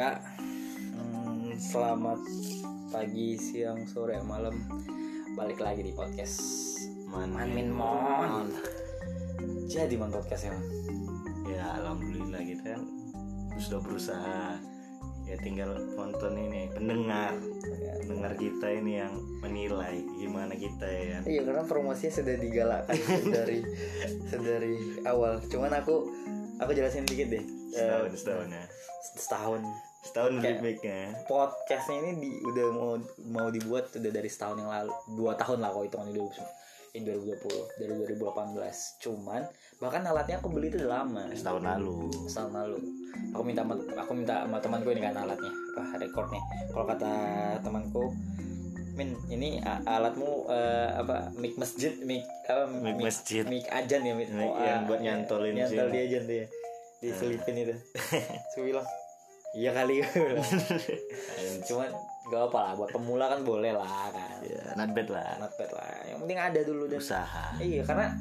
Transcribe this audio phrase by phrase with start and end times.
[0.00, 0.16] Ya,
[0.96, 2.24] hmm, selamat
[2.88, 4.56] pagi, siang, sore, malam.
[5.36, 6.40] Balik lagi di podcast
[7.04, 8.48] Man, Min Mon.
[9.68, 10.64] Jadi man podcastnya man.
[11.44, 12.82] Ya alhamdulillah kita kan
[13.60, 14.56] sudah berusaha
[15.28, 17.36] ya tinggal nonton ini pendengar
[18.00, 19.12] pendengar kita ini yang
[19.44, 22.96] menilai gimana kita ya kan Iya karena promosinya sudah digalakkan
[23.36, 23.60] dari
[24.32, 25.44] dari awal.
[25.44, 26.08] Cuman aku
[26.56, 27.44] aku jelasin dikit deh.
[27.76, 28.64] setahun Eh, setahun ya
[29.00, 29.60] setahun
[30.10, 31.00] setahun Kayak- remake-nya.
[31.24, 32.90] podcastnya ini di, udah mau
[33.24, 34.92] mau dibuat udah dari setahun yang lalu.
[35.14, 36.20] Dua tahun lah kalau hitungan ini
[36.90, 37.38] in 2020
[37.78, 38.58] dari 2018
[38.98, 39.46] cuman
[39.78, 41.22] bahkan alatnya aku beli itu udah lama.
[41.30, 42.10] Setahun lalu.
[42.26, 42.78] Setahun lalu.
[43.30, 46.42] Aku minta sama- aku minta sama temanku ini kan alatnya apa recordnya.
[46.68, 47.12] Kalau kata
[47.62, 48.10] temanku
[48.90, 53.46] Min ini alatmu eh, apa mic masjid mic apa Mic masjid.
[53.46, 54.28] mic ajan ya mic.
[54.28, 55.94] Mic yang buat nyantolin nyantol sini.
[55.94, 56.46] di ajan tuh ya.
[57.00, 57.74] Diselipin itu.
[58.50, 58.84] Saya bilang
[59.54, 60.02] iya kali.
[61.68, 61.90] Cuman
[62.30, 64.38] gak apa lah buat pemula kan boleh lah kan.
[64.46, 65.40] Ya not bad lah.
[65.42, 65.86] Not bad lah.
[66.06, 67.44] Yang penting ada dulu dan usaha.
[67.58, 68.14] Iya karena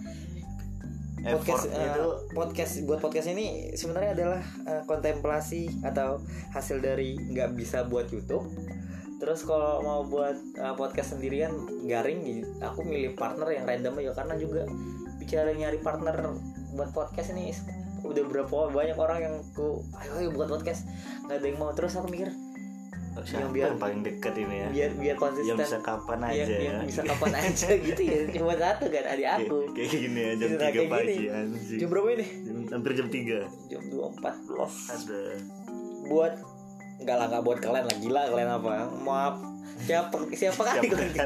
[1.19, 4.41] podcast effort eh, itu podcast buat podcast ini sebenarnya adalah
[4.71, 6.23] eh, kontemplasi atau
[6.55, 8.47] hasil dari nggak bisa buat YouTube.
[9.19, 11.51] Terus kalau mau buat eh, podcast sendirian
[11.85, 14.63] garing gitu, aku milih partner yang random aja karena juga
[15.19, 16.33] bicara nyari partner
[16.73, 17.51] buat podcast ini
[18.09, 20.89] udah berapa banyak orang yang ku ayo, ayo buat podcast.
[21.23, 21.71] Nggak ada yang mau.
[21.71, 22.29] Terus aku mikir
[23.19, 24.67] siapa biar- yang paling dekat ini ya?
[24.71, 25.51] biar biar konsisten.
[25.51, 26.87] yang bisa kapan yang, aja yang ya.
[26.87, 28.17] bisa kapan aja gitu ya.
[28.31, 29.57] Cuma satu kan adik aku.
[29.75, 31.79] kayak gini ya jam Cerita 3 kayak pagi anjing.
[31.83, 32.25] Jam berapa ini?
[32.39, 35.21] Jam- hampir jam 3 jam 2.14 ada.
[36.07, 36.33] Buat
[36.99, 37.95] enggak lah enggak buat kalian lah.
[37.99, 38.71] Gila kalian apa?
[39.03, 39.35] Maaf
[39.83, 40.17] siapa?
[40.33, 41.25] Siapa kali kalian kira?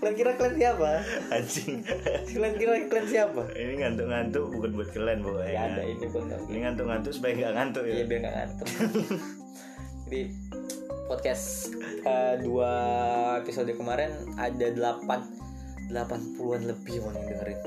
[0.00, 0.88] Kalian kira kalian siapa?
[1.32, 1.72] Anjing.
[2.32, 3.42] Kalian kira kalian siapa?
[3.52, 6.42] Ini ngantuk-ngantuk bukan buat kalian ya pokoknya ada ini tahu.
[6.50, 8.66] ini ngantuk-ngantuk supaya nggak ngantuk iya ya biar nggak ngantuk.
[10.06, 10.20] Jadi
[11.06, 11.46] podcast
[12.06, 12.72] eh, dua
[13.42, 15.20] episode kemarin ada delapan
[15.86, 17.60] delapan puluhan lebih mau yang dengerin.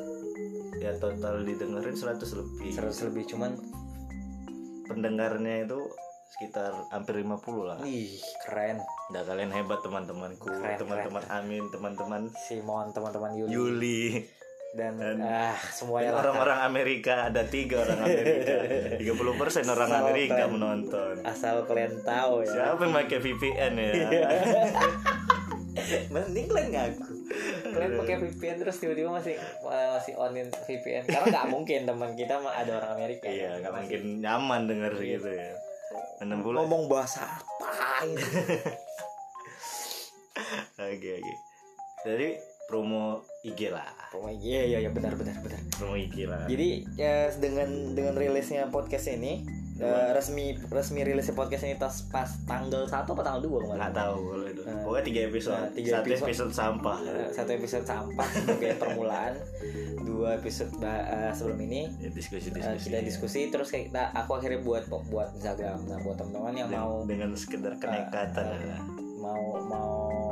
[0.79, 2.69] Ya total didengerin 100 lebih.
[2.71, 3.51] Seratus lebih cuman
[4.87, 5.79] pendengarnya itu
[6.29, 7.33] sekitar hampir 50
[7.65, 7.77] lah.
[7.81, 8.77] Ih keren.
[9.09, 10.45] Udah kalian hebat teman-temanku.
[10.51, 13.51] Teman-teman Amin teman-teman Simon teman-teman Yuli.
[13.51, 14.01] Yuli.
[14.69, 18.53] Dan, Dan- ah semuanya orang-orang Amerika ada tiga orang Amerika.
[19.01, 21.15] 30% orang Asal Amerika kalian- menonton.
[21.25, 22.53] asal kalian tahu ya.
[22.69, 23.91] Siapa yang pakai VPN ya?
[26.09, 27.13] Mending kalian ngaku.
[27.65, 32.71] Kalian pakai VPN terus tiba-tiba masih masih onin VPN karena nggak mungkin teman kita ada
[32.75, 35.05] orang Amerika iya nggak Masih mungkin nyaman denger Iya.
[35.15, 35.51] gitu ya
[36.19, 38.21] 60 ngomong bahasa apa ini
[40.79, 41.33] Oke oke.
[42.01, 42.29] Dari
[42.63, 43.83] promo IG lah.
[44.13, 46.45] oh iya iya iya benar benar benar Promo IG lah.
[46.45, 49.41] jadi ya dengan dengan rilisnya podcast ini
[49.75, 53.95] eh, resmi resmi rilisnya podcast ini tas pas tanggal satu apa tanggal dua kemarin nggak
[53.95, 54.61] tahu itu.
[54.63, 54.81] Nah.
[54.85, 55.57] Pokoknya tiga episode.
[55.57, 56.27] Nah, tiga Satu episode.
[56.29, 56.97] episode, sampah.
[57.03, 59.33] Eh, satu episode sampah sebagai permulaan
[60.19, 62.85] dua episode eh, sebelum ini Ya, diskusi eh, diskusi.
[62.85, 66.75] kita diskusi terus kayak kita aku akhirnya buat buat Instagram nah buat teman-teman yang Den-
[66.77, 68.45] mau dengan sekedar kenekatan.
[68.45, 68.81] eh, lah.
[69.17, 69.91] mau mau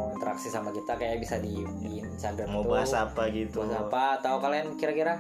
[0.10, 3.60] interaksi sama kita kayak bisa di, di Instagram Mau bahas apa gitu.
[3.62, 5.20] bahas apa atau kalian kira-kira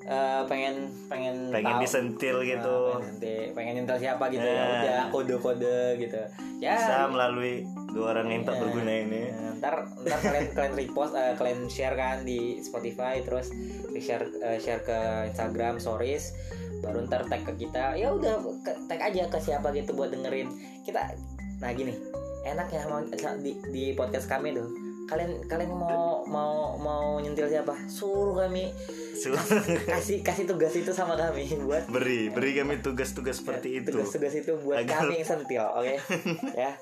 [0.00, 0.74] eh, pengen
[1.06, 2.76] pengen Pengen tahu- disentil Nah, gitu.
[2.96, 4.78] pengen, pengen nyentil siapa gitu ya Nah.
[4.80, 6.20] udah kode-kode gitu
[6.58, 8.62] ya Bisa melalui dua orang yang tak Iya.
[8.62, 9.22] berguna ini.
[9.28, 13.50] Nah, ntar ntar kalian kalian repost eh, kalian share kan di Spotify terus
[13.86, 16.32] di share eh, share ke Instagram stories
[16.80, 17.94] baru ntar tag ke kita.
[17.94, 18.40] Ya udah
[18.86, 20.48] tag aja ke siapa gitu buat dengerin.
[20.80, 21.12] Kita
[21.58, 21.92] nah gini
[22.40, 23.04] enak ya mau
[23.36, 24.70] di, di podcast kami tuh.
[25.04, 27.74] Kalian kalian mau mau mau nyentil siapa?
[27.84, 28.70] Suruh kami.
[29.12, 29.36] Su-
[29.84, 33.92] kasih kasih tugas itu sama kami buat beri beri kami tugas-tugas seperti itu.
[33.92, 35.94] tugas-tugas itu buat Agar- kami yang sentil oke?
[36.56, 36.72] Ya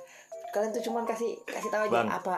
[0.54, 2.08] kalian tuh cuman kasih kasih tahu aja Bang.
[2.08, 2.36] apa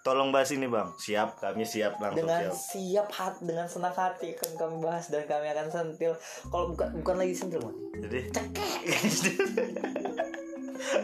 [0.00, 0.88] Tolong bahas ini bang.
[0.96, 2.56] Siap, kami siap langsung dengan siap.
[2.56, 6.16] siap hati dengan senang hati akan kami bahas dan kami akan sentil
[6.48, 7.76] kalau bukan bukan lagi sentil Mon.
[8.00, 8.32] Jadi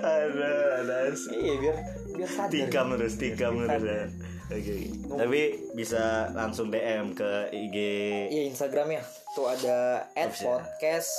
[0.00, 1.76] ada ada iya biar
[2.17, 3.85] biar sadar tikam terus tikam terus sadar.
[3.85, 4.05] ya.
[4.47, 4.76] Oke.
[5.12, 5.41] Tapi
[5.76, 7.76] bisa langsung DM ke IG
[8.32, 9.05] iya Instagramnya
[9.37, 11.12] tuh ada podcast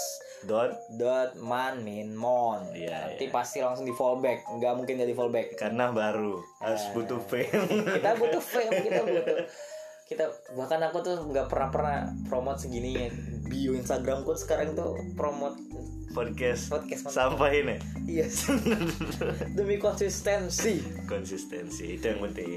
[0.43, 3.33] dot dot man min mon Iya, nanti iya.
[3.33, 6.91] pasti langsung di fallback nggak mungkin jadi fallback karena baru harus Ah.
[6.93, 7.49] butuh fame.
[7.89, 9.37] kita butuh fame kita butuh
[10.05, 10.23] kita
[10.53, 13.07] bahkan aku tuh nggak pernah pernah promote segini ya
[13.43, 15.57] bio Instagramku sekarang tuh promote
[16.09, 17.13] Podcast podcast Man.
[17.13, 17.75] sampah ini
[18.05, 18.25] iya
[19.57, 22.47] demi konsistensi konsistensi itu yang penting.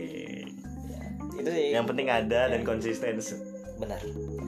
[0.86, 1.02] Ya,
[1.34, 3.36] itu sih Yang penting ada dan konsistensi.
[3.76, 4.39] benar Jadi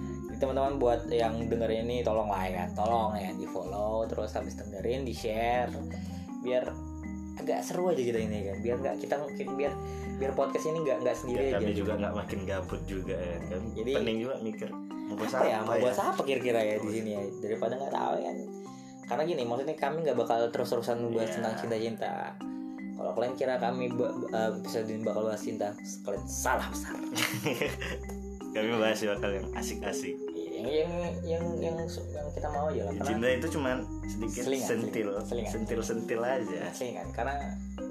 [0.43, 5.07] teman-teman buat yang dengerin ini tolong lah ya tolong ya di follow terus habis dengerin
[5.07, 5.71] di share
[6.43, 6.67] biar
[7.39, 9.73] agak seru aja kita ini kan biar nggak kita mungkin biar
[10.19, 11.59] biar podcast ini nggak nggak sendiri ya, aja.
[11.63, 13.63] kami juga nggak makin gabut juga ya kan?
[13.73, 14.69] Jadi- pening juga mikir
[15.03, 15.83] mau bahas apa ya mau ya?
[15.87, 18.37] bahas apa kira-kira ya di sini ya daripada nggak tahu kan?
[19.03, 21.37] Karena gini maksudnya kami nggak bakal terus-terusan membahas Iya.
[21.39, 22.13] tentang cinta-cinta.
[22.93, 25.69] Kalau kalian kira kami ba- uh, episode ini bakal bahas cinta
[26.03, 26.95] kalian salah besar.
[28.53, 30.13] Kami bahas bakal yang asik-asik
[30.65, 30.93] yang
[31.23, 32.93] yang yang yang, yang kita mau aja lah.
[32.95, 35.51] Karena cinta itu cuman sedikit Selingan, sentil selingan.
[35.51, 36.61] sentil sentil aja.
[36.67, 37.35] Asli kan karena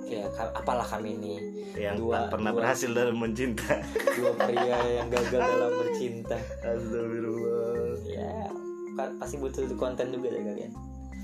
[0.06, 1.34] ya apalah kami ini
[1.74, 3.80] yang Dua- tak pernah dua- berhasil dalam mencinta.
[4.16, 6.38] dua pria yang gagal dalam bercinta.
[6.62, 7.96] Astagfirullah.
[8.06, 8.32] Ya
[9.18, 10.72] pasti butuh konten juga dari kalian.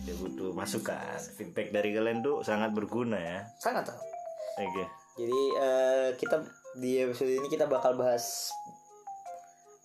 [0.03, 1.19] Ya butuh masukan.
[1.35, 3.39] Feedback dari kalian tuh sangat berguna ya.
[3.59, 4.83] Sangat oke.
[5.17, 6.45] Jadi eh, kita
[6.77, 8.53] di episode ini kita bakal bahas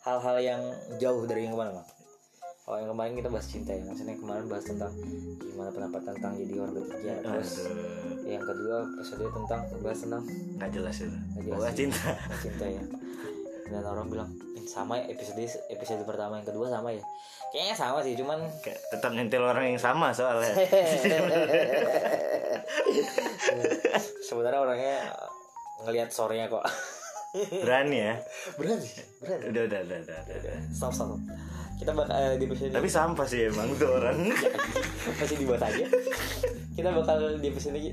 [0.03, 0.61] hal-hal yang
[0.99, 1.79] jauh dari yang kemarin.
[1.79, 1.89] Bang.
[2.63, 4.93] Kalau yang kemarin kita bahas cinta ya, maksudnya kemarin bahas tentang
[5.37, 7.13] gimana pendapat tentang jadi orang ketiga.
[7.21, 7.79] Terus aduh
[8.25, 10.23] yang kedua episode tentang bahas tentang
[10.57, 11.79] nggak jelas itu Nggak jelas sih.
[11.81, 12.83] cinta cinta ya.
[13.67, 17.03] Dan orang bilang "Eh, sama ya episode episode pertama yang kedua sama ya.
[17.51, 20.55] Kayaknya sama sih, cuman Kayak tetap nyentil orang yang sama soalnya
[24.23, 24.97] sebenarnya orangnya
[25.83, 26.63] ngelihat sorenya kok.
[27.33, 28.15] Berani ya?
[28.55, 28.89] Berani,
[29.19, 29.43] berani.
[29.49, 30.57] udah udah udah udah, udah, udah.
[30.69, 31.17] Stop, stop.
[31.75, 34.29] Kita bakal eh, di episode tapi sampah sih emang tuh orang.
[35.19, 35.87] Masih dibahas aja.
[36.73, 37.91] Kita bakal di episode ini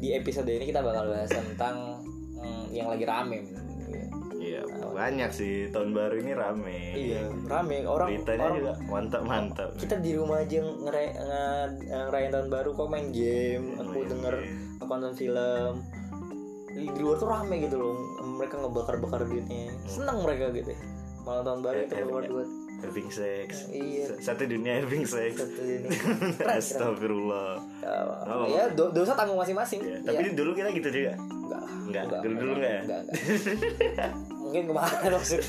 [0.00, 2.00] di episode ini kita bakal bahas tentang
[2.34, 3.44] mm, yang lagi rame
[4.42, 4.58] iya
[4.90, 5.70] banyak sih.
[5.70, 6.80] Tahun baru ini rame.
[6.96, 7.86] Iya rame.
[7.86, 11.72] Orang beritanya orang- juga mantap mantap kita di rumah aja ngere, nge-
[12.08, 13.78] ngerayain tahun baru kok main game.
[13.78, 14.80] Aku Main denger game.
[14.80, 15.72] aku nonton film.
[16.72, 17.94] Di luar tuh rame gitu loh
[18.32, 20.72] mereka ngebakar-bakar duitnya seneng mereka gitu
[21.22, 22.48] malam tahun baru itu keluar duit
[22.82, 24.10] having sex Iya.
[24.18, 25.54] Satu dunia having sex Satu
[26.34, 26.58] keren.
[26.58, 27.62] Astagfirullah
[28.24, 30.18] Oh, ya do- dosa tanggung masing-masing Ya, Ya.
[30.18, 31.70] tapi dulu kita gitu juga Enggak lah.
[31.86, 32.80] Enggak, dulu-dulu enggak ya?
[32.80, 34.10] Enggak, enggak.
[34.42, 35.46] Mungkin kemarin maksudnya.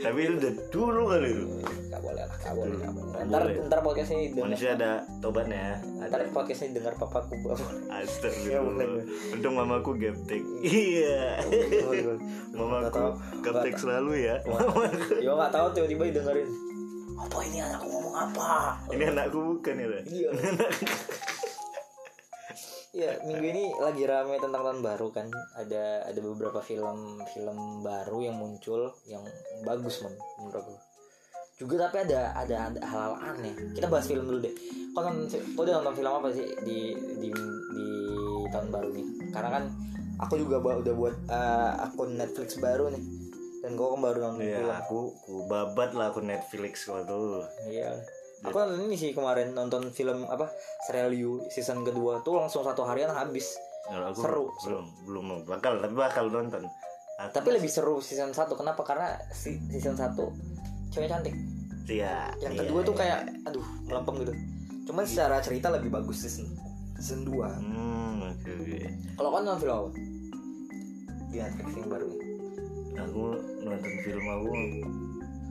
[0.00, 1.46] tapi itu udah dulu kali itu
[2.24, 2.66] Enggak lah.
[2.66, 4.44] Nggak Ntar, ntar podcast ini dengar.
[4.48, 4.90] manusia ada
[5.22, 5.74] tobatnya ya
[6.08, 7.34] Ntar podcast ini dengar papaku.
[7.40, 7.80] Nggak boleh.
[7.84, 8.88] Ya, Astagfirullah
[9.34, 12.16] untung mamaku gaptek iya Nggak.
[12.52, 13.10] Nggak mamaku tahu.
[13.44, 14.68] gaptek Nggak selalu ya tahu.
[15.20, 16.48] Ya enggak tahu tiba-tiba didengerin.
[17.14, 18.50] Apa ini anakku ngomong apa?
[18.90, 19.86] ini anakku bukan ya?
[20.02, 20.30] Iya.
[22.94, 25.26] Iya, minggu ini lagi rame tentang tahun baru kan.
[25.58, 29.26] Ada ada beberapa film film baru yang muncul yang
[29.66, 30.74] bagus men menurut aku.
[31.54, 33.54] Juga tapi ada ada, ada hal-hal aneh.
[33.78, 34.54] Kita bahas film dulu deh.
[34.90, 36.78] Kau nonton kau udah nonton film apa sih di
[37.22, 37.30] di
[37.74, 37.88] di
[38.50, 39.06] tahun baru nih?
[39.30, 39.64] Karena kan
[40.18, 43.02] aku juga udah buat eh, akun Netflix baru nih.
[43.62, 44.74] Dan kau kan baru nonton Iya, film.
[44.74, 47.46] aku ku babat lah aku Netflix waktu tuh.
[47.70, 48.02] Iya.
[48.44, 50.50] Aku nonton ini sih kemarin nonton film apa
[50.90, 53.54] Serial You season kedua tuh langsung satu harian habis.
[53.84, 56.66] Kalau aku Seru, belum belum bakal tapi bakal nonton.
[57.14, 58.82] Aku, Tapi lebih seru season 1 Kenapa?
[58.82, 60.18] Karena si, season 1
[60.94, 61.34] cewek cantik.
[61.90, 62.30] iya.
[62.38, 63.00] Yang iya, kedua tuh iya.
[63.02, 63.20] kayak
[63.50, 64.32] aduh, melempem gitu.
[64.86, 66.46] Cuman secara cerita lebih bagus season
[66.94, 67.34] season 2.
[67.34, 68.30] Hmm.
[69.18, 69.90] Kalau kan nonton film apa?
[71.28, 72.10] Di Netflix yang baru.
[72.94, 73.22] Aku
[73.66, 74.52] nonton film aku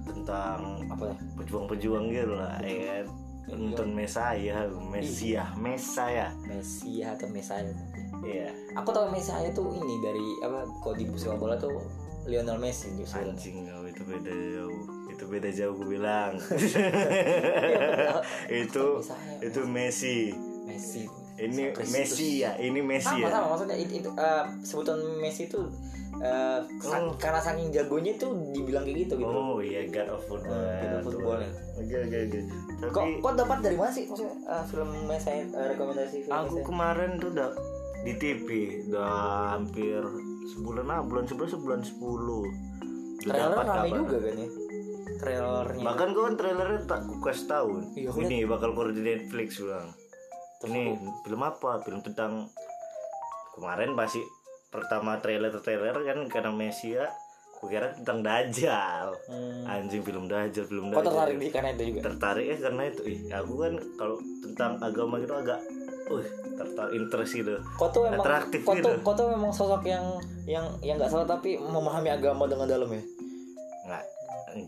[0.03, 0.59] tentang
[0.91, 1.15] Apa ya?
[1.39, 3.05] pejuang-pejuang gitu lah, ya kan.
[3.53, 6.31] Nonton Mesaya, Mesia, Mesaya.
[6.47, 7.75] Messi atau Messiah.
[8.23, 8.49] Iya.
[8.79, 10.63] Aku tahu Messiah tuh ini dari apa?
[10.79, 11.75] Kalau di sepak bola tuh
[12.23, 13.19] Lionel Messi justru.
[13.21, 14.81] Anjing kau itu beda jauh.
[15.07, 16.33] Itu beda jauh gue bilang.
[18.63, 18.83] itu
[19.41, 20.31] itu Messi.
[20.63, 21.03] Messi.
[21.33, 21.91] Ini Kristus.
[21.91, 23.29] Messi ya, ini Messi sama ya.
[23.33, 25.59] sama maksudnya itu, itu eh, sebutan Messi itu
[26.15, 27.17] eh, sa- Oh.
[27.17, 29.25] karena saking jagonya tuh dibilang kayak gitu gitu.
[29.27, 30.53] Oh iya God of Football.
[30.55, 31.49] Hmm, God of Football ya.
[31.73, 32.39] Oke oke oke.
[32.83, 36.53] Kok Tapi kok dapat dari mana sih maksudnya eh, film Messi eh, rekomendasi film aku
[36.53, 36.65] Messi?
[36.69, 37.49] kemarin tuh udah
[38.03, 38.47] di TV
[38.87, 39.11] udah
[39.57, 40.01] hampir
[40.45, 42.43] sebulan ah bulan sebelas sebulan sepuluh.
[43.23, 43.87] Trailer rame kabar.
[43.95, 44.49] juga kan ya.
[45.23, 45.83] Trailernya.
[45.87, 47.69] Bahkan gue kan trailernya tak ku kasih tahu.
[47.95, 49.49] Iya, Ini bakal keluar di Netflix.
[49.59, 49.87] Terus
[50.63, 50.83] Ini
[51.23, 51.79] film apa?
[51.79, 52.51] Film tentang
[53.53, 54.19] kemarin pasti
[54.67, 57.07] pertama trailer trailer kan karena Messi ya.
[57.55, 59.15] Gue kira tentang Dajjal.
[59.31, 59.63] Hmm.
[59.63, 61.07] Anjing film Dajjal, film Kok Dajjal.
[61.07, 61.99] tertarik di karena itu juga?
[62.03, 65.59] tertarik ya karena itu ih aku kan kalau tentang agama gitu agak
[66.05, 68.91] uh tertarik interest gitu Kok tuh emang Atraktif kok tuh, gitu.
[69.01, 70.05] kok tuh memang sosok yang
[70.43, 73.03] yang yang nggak salah tapi memahami agama dengan dalam ya.
[73.83, 74.03] nggak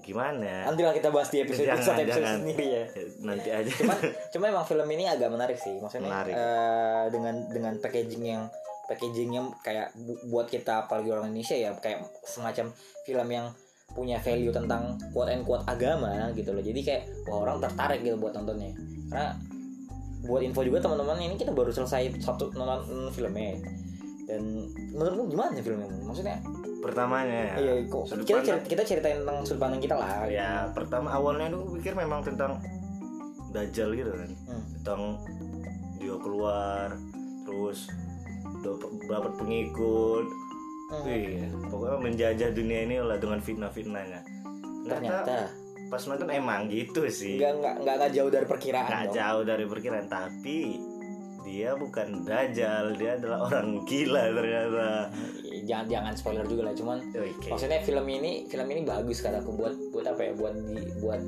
[0.02, 2.38] gimana Nanti lah kita bahas di episode Jangan, satu episode jangan.
[2.42, 2.84] sendiri ya.
[3.22, 3.98] nanti aja Cuman
[4.34, 5.78] cuma emang film ini agak menarik sih.
[5.78, 6.34] Maksudnya Menarik.
[6.34, 8.44] eh, dengan dengan packaging yang
[8.86, 12.74] packagingnya kayak bu- buat kita apalagi orang Indonesia ya kayak semacam
[13.04, 13.46] film yang
[13.88, 16.60] punya value tentang quote and quote agama gitu loh.
[16.60, 18.74] Jadi kayak wah orang tertarik gitu buat nontonnya.
[19.08, 19.38] Karena
[20.26, 23.62] buat info juga teman-teman ini kita baru selesai satu nonton filmnya.
[24.26, 24.42] Dan
[24.94, 25.90] menurutmu gimana filmnya?
[26.02, 26.38] Maksudnya
[26.82, 30.26] pertamanya ya iya kok Sudut kita pandang- kita ceritain tentang sudut pandang kita lah.
[30.30, 32.62] Ya pertama awalnya tuh pikir memang tentang
[33.54, 34.30] dajjal gitu kan.
[34.50, 34.64] Hmm.
[34.82, 35.02] tentang
[35.98, 36.94] dia keluar
[37.46, 37.90] terus
[39.10, 40.26] dapat pengikut.
[40.86, 41.02] Hmm.
[41.10, 44.22] Wih, pokoknya menjajah dunia ini lah dengan fitnah-fitnahnya.
[44.86, 49.06] Ternyata ternyata pas nonton emang gitu sih nggak nggak nggak nggak jauh dari perkiraan nggak
[49.06, 49.16] dong.
[49.16, 50.58] jauh dari perkiraan tapi
[51.46, 55.14] dia bukan dajjal dia adalah orang gila ternyata
[55.64, 57.48] jangan jangan spoiler juga lah cuman Oke.
[57.48, 61.22] maksudnya film ini film ini bagus kataku buat buat apa ya buat di buat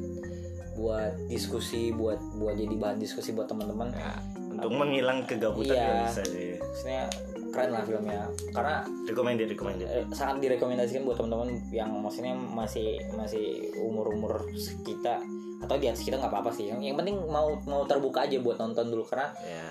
[0.74, 4.14] buat diskusi buat buat jadi bahan diskusi buat teman-teman Ya,
[4.58, 5.86] untuk menghilang kegabutan Iya.
[5.86, 7.02] ya bisa sih maksudnya
[7.52, 8.28] keren lah filmnya.
[8.52, 9.88] Karena recommended recommended.
[9.88, 14.46] eh, sangat direkomendasikan buat teman-teman yang maksudnya masih masih umur umur
[14.86, 15.20] kita.
[15.64, 16.70] Atau di atas kita nggak apa-apa sih.
[16.70, 19.04] Yang, yang penting mau mau terbuka aja buat nonton dulu.
[19.08, 19.68] Karena ya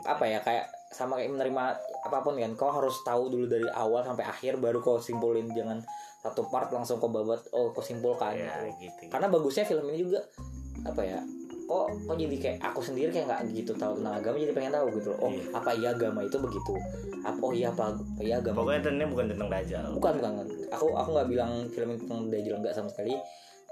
[0.00, 0.10] gitu.
[0.10, 1.64] apa ya kayak sama kayak menerima
[2.06, 2.52] apa pun kan.
[2.54, 5.50] Kau harus tahu dulu dari awal sampai akhir baru kau simpulin.
[5.50, 5.82] Jangan
[6.24, 9.12] satu part langsung kau babat oh kau simpulkan ya gitu.
[9.12, 10.24] Karena bagusnya film ini juga
[10.84, 11.20] apa ya
[11.64, 14.86] kok kok jadi kayak aku sendiri kayak nggak gitu tahu tentang agama jadi pengen tahu
[14.94, 15.18] gitu loh.
[15.24, 15.42] Oh Iya.
[15.52, 16.72] apa iya agama itu begitu?
[17.22, 19.84] Apa oh iya apa, apa iya agama pokoknya tentunya bukan tentang dajjal.
[19.92, 20.32] Bukan bukan
[20.68, 23.14] aku aku nggak bilang film ini tentang Dajjal nggak sama sekali.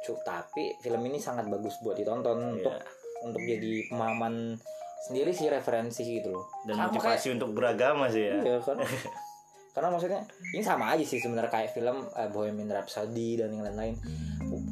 [0.03, 2.83] Cuk, tapi film ini sangat bagus buat ditonton untuk Iya.
[3.23, 4.59] untuk jadi pemahaman
[5.03, 6.47] sendiri sih referensi gitu loh.
[6.65, 8.39] Dan Sama motivasi untuk beragama sih ya.
[8.41, 8.79] Iya kan?
[9.73, 10.21] Karena maksudnya
[10.53, 13.97] ini sama aja sih sebenarnya kayak film uh, Bohemian Rhapsody dan yang lain-lain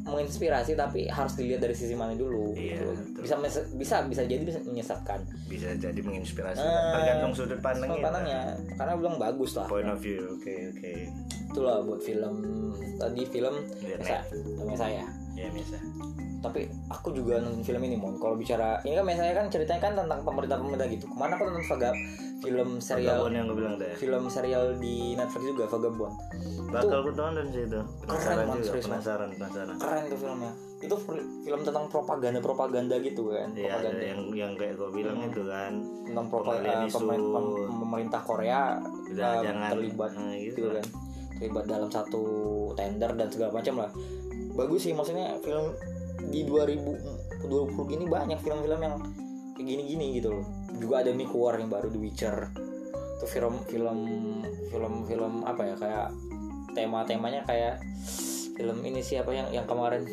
[0.05, 2.53] menginspirasi tapi harus dilihat dari sisi mana dulu.
[2.53, 3.25] Iya, gitu.
[3.25, 3.35] Bisa
[3.73, 5.25] bisa bisa jadi bisa menyesatkan.
[5.49, 8.07] bisa jadi menginspirasi Ah, tergantung sudut pandang Soal kita.
[8.07, 8.41] pandangnya
[8.77, 9.67] karena bilang bagus lah.
[9.67, 10.93] point of view oke oke
[11.51, 12.35] Itulah buat film
[12.95, 13.55] tadi film
[13.99, 14.23] saya
[14.77, 15.05] saya.
[15.41, 15.77] Ya bisa
[16.41, 18.17] Tapi aku juga nonton film ini mon.
[18.17, 21.05] Kalau bicara ini kan misalnya kan ceritanya kan tentang pemerintah-pemerintah gitu.
[21.05, 21.95] Ke mana aku nonton Vagab
[22.41, 26.15] film serial Vagabond yang gue bilang tadi film serial di Netflix juga Vagabond.
[26.71, 27.81] bakal gue tonton sih itu.
[28.01, 29.75] Penasaran Man, juga penasaran penasaran.
[29.77, 30.53] Keren tuh filmnya.
[30.81, 34.01] Itu fil- film tentang propaganda propaganda gitu kan Iya, propaganda.
[34.03, 35.29] yang yang kayak gue bilang Hmm.
[35.29, 35.73] itu kan.
[36.03, 38.61] Tentang propa- pengalian eh, pemerintah, pem- pemerintah Korea
[39.11, 39.71] udah eh, jangan.
[39.71, 40.87] terlibat eh, gitu, gitu kan.
[41.37, 42.23] Terlibat dalam satu
[42.73, 43.91] tender dan segala macam lah
[44.61, 45.73] bagus sih maksudnya film
[46.29, 47.49] di 2020
[47.89, 49.01] gini banyak film-film yang
[49.57, 50.45] kayak gini-gini gitu loh.
[50.77, 52.37] Juga ada Mick War yang baru The Witcher.
[53.17, 53.99] Itu film film
[54.69, 56.09] film film apa ya kayak
[56.77, 57.81] tema-temanya kayak
[58.53, 60.05] film ini sih apa yang yang kemarin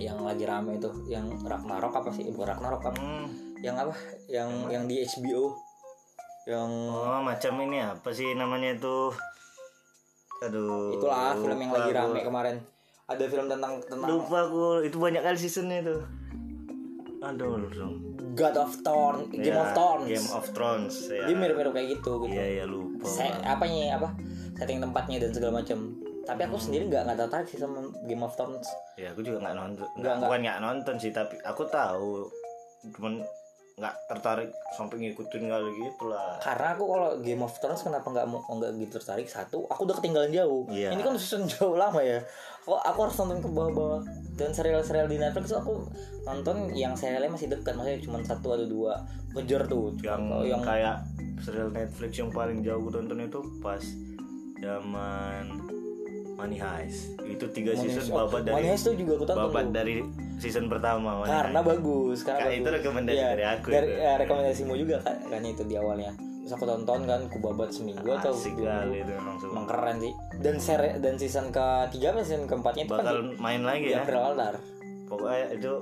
[0.00, 2.24] yang lagi rame itu yang Ragnarok apa sih?
[2.32, 3.28] Bukan Ragnarok apa Hmm.
[3.60, 3.92] yang apa?
[4.32, 5.52] Yang yang di HBO
[6.48, 9.12] yang oh macam ini apa sih namanya itu?
[10.48, 12.79] Aduh itulah film yang lagi rame kemarin
[13.10, 15.96] ada film tentang tentang lupa aku itu banyak kali seasonnya itu.
[17.20, 17.94] Aduh dong
[18.32, 20.06] God of Thrones Game Ya, of Thrones.
[20.08, 21.26] Game of Thrones ya.
[21.26, 22.32] dia mirip-mirip kayak gitu gitu.
[22.32, 23.04] Iya iya lupa.
[23.04, 24.14] Saya, apa nih apa?
[24.54, 25.78] Setting tempatnya dan segala macam.
[26.20, 28.68] Tapi aku sendiri nggak nggak tertarik sih sama Game of Thrones.
[28.94, 29.86] Ya aku juga nggak nonton.
[29.98, 30.14] Nggak.
[30.22, 32.30] bukan nggak nonton sih tapi aku tahu.
[32.94, 33.20] Cuman
[33.80, 38.26] nggak tertarik sampai ngikutin kali gitu lah karena aku kalau Game of Thrones kenapa nggak
[38.28, 39.26] mau nggak gitu tertarik?
[39.26, 40.68] Satu aku udah ketinggalan jauh.
[40.68, 40.92] Iya.
[40.92, 42.20] ini kan season jauh lama ya.
[42.64, 44.00] Aku, aku harus nonton ke bawah-bawah.
[44.36, 45.88] Dan serial-serial di Netflix aku
[46.28, 48.94] nonton yang serialnya masih dekat maksudnya cuma satu atau dua.
[49.32, 49.96] Ngejar tuh.
[50.04, 50.96] Yang, Kalau yang kayak
[51.40, 53.80] serial Netflix yang paling jauh gue tonton itu pas
[54.60, 55.69] zaman
[56.40, 57.00] Money Heist.
[57.20, 58.16] Itu tiga Money season Heist.
[58.16, 59.42] Babat Money dari Heist tuh juga aku tonton.
[59.44, 59.74] babat tuh.
[59.74, 59.94] dari
[60.36, 61.68] season pertama Money karena Heist.
[61.70, 62.58] bagus karena Kak, bagus.
[62.58, 64.00] itu rekomendasi Iya, dari aku dari itu.
[64.00, 66.12] ya, rekomendasimu juga kan kan itu di awalnya.
[66.40, 69.96] Terus aku tonton kan ku babat seminggu atau asik kali itu emang emang semua keren
[70.00, 70.12] sih.
[70.34, 74.02] Dan seri dan season ketiga apa season keempatnya itu kan bakal di, main lagi ya
[74.02, 74.54] April Altar
[75.04, 75.74] pokoknya itu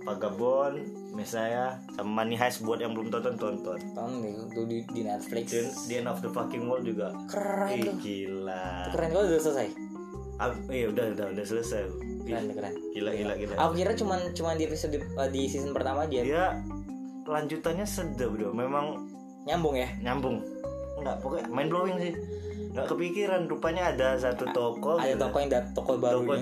[0.00, 0.76] Vagabond
[1.12, 3.76] misalnya sama Money Heist buat yang belum tonton tonton.
[4.24, 5.52] Nih tuh di, di Netflix.
[5.52, 7.12] Dan The End of the Fucking World juga.
[7.28, 7.96] Keren Ih, tuh.
[8.00, 8.88] gila.
[8.96, 9.68] Keren kok udah selesai
[10.40, 11.84] Ah, iya udah udah udah selesai.
[12.24, 12.48] Ih, keren.
[12.56, 13.52] keren gila gila gila.
[13.60, 16.24] Aku kira cuman cuman di episode eh, di season pertama aja.
[16.24, 16.44] Dia
[17.28, 18.56] lanjutannya sedap bro.
[18.56, 19.04] Memang
[19.44, 19.88] nyambung ya?
[20.00, 20.40] Nyambung.
[20.96, 22.12] Enggak pokoknya mind blowing sih.
[22.72, 25.20] Nggak kepikiran rupanya ada satu toko ada gitu.
[25.20, 26.34] toko yang dat toko baru Toko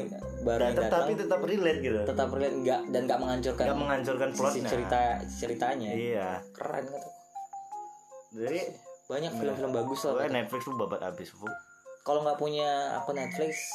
[0.47, 1.01] baru datang datang.
[1.03, 1.99] tapi tetap relate gitu.
[2.07, 4.69] Tetap relate nggak dan nggak menghancurkan nggak menghancurkan plotnya.
[4.71, 5.91] cerita ceritanya.
[5.91, 6.29] Iya.
[6.55, 7.09] Keren kata
[8.29, 8.61] jadi
[9.09, 11.49] banyak film-film bagus lah Netflix tuh babat abis Bu.
[12.09, 13.69] Kalau nggak punya akun Netflix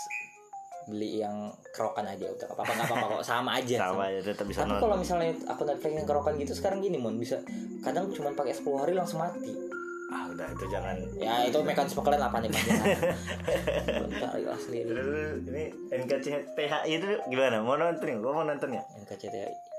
[0.90, 3.24] beli yang kerokan aja udah apa-apa nggak apa-apa kok.
[3.30, 6.80] Sama aja sama aja tetap bisa tapi kalau misalnya akun Netflix yang kerokan gitu sekarang
[6.82, 7.38] gini mon bisa
[7.86, 9.54] kadang cuma pakai 10 hari langsung mati.
[10.10, 10.98] Ah udah itu jangan.
[11.22, 12.64] Ya itu mekanisme kalian apa nih Pak?
[14.22, 14.90] cari lah sendiri.
[14.94, 17.62] Terus, ini NKCTHI itu gimana?
[17.62, 18.22] Mau nonton nggak?
[18.22, 19.74] Gua mau nonton ya NKCTHI